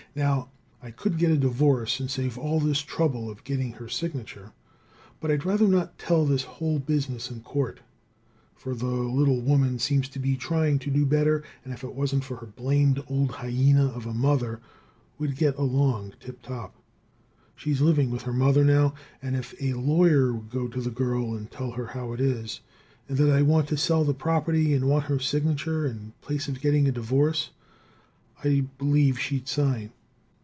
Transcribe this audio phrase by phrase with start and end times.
[0.13, 0.49] Now,
[0.83, 4.51] I could get a divorce and save all this trouble of getting her signature,
[5.21, 7.79] but I'd rather not tell this whole business in court,
[8.53, 12.25] for the little woman seems to be trying to do better, and if it wasn't
[12.25, 14.59] for her blamed old hyena of a mother,
[15.17, 16.75] would get along tip top.
[17.55, 21.33] She's living with her mother now and if a lawyer would go to the girl
[21.33, 22.59] and tell her how it is,
[23.07, 26.59] and that I want to sell the property and want her signature, in place of
[26.59, 27.51] getting a divorce,
[28.43, 29.93] I believe she'd sign.